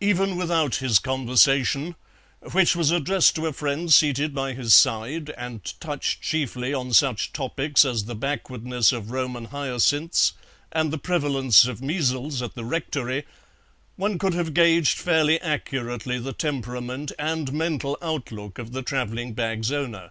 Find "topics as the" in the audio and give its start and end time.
7.32-8.16